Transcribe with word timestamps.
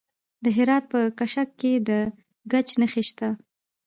د 0.43 0.45
هرات 0.55 0.83
په 0.93 0.99
کشک 1.19 1.49
کې 1.59 1.73
د 1.87 1.89
ګچ 2.51 2.67
نښې 2.79 3.03
شته. 3.09 3.29